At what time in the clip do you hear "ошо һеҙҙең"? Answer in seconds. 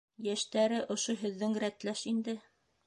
0.95-1.55